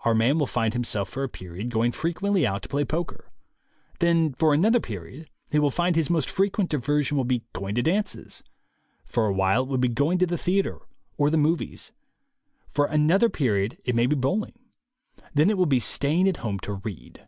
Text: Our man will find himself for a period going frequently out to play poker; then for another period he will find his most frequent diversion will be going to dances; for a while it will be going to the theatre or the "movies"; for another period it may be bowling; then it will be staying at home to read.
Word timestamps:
Our 0.00 0.14
man 0.14 0.38
will 0.38 0.46
find 0.46 0.74
himself 0.74 1.08
for 1.08 1.22
a 1.24 1.30
period 1.30 1.70
going 1.70 1.92
frequently 1.92 2.46
out 2.46 2.62
to 2.62 2.68
play 2.68 2.84
poker; 2.84 3.32
then 4.00 4.34
for 4.34 4.52
another 4.52 4.80
period 4.80 5.30
he 5.50 5.58
will 5.58 5.70
find 5.70 5.96
his 5.96 6.10
most 6.10 6.28
frequent 6.28 6.68
diversion 6.68 7.16
will 7.16 7.24
be 7.24 7.44
going 7.54 7.74
to 7.76 7.82
dances; 7.82 8.42
for 9.06 9.24
a 9.26 9.32
while 9.32 9.62
it 9.62 9.70
will 9.70 9.78
be 9.78 9.88
going 9.88 10.18
to 10.18 10.26
the 10.26 10.36
theatre 10.36 10.80
or 11.16 11.30
the 11.30 11.38
"movies"; 11.38 11.90
for 12.68 12.84
another 12.84 13.30
period 13.30 13.78
it 13.86 13.94
may 13.94 14.04
be 14.04 14.14
bowling; 14.14 14.58
then 15.32 15.48
it 15.48 15.56
will 15.56 15.64
be 15.64 15.80
staying 15.80 16.28
at 16.28 16.36
home 16.44 16.58
to 16.58 16.74
read. 16.74 17.26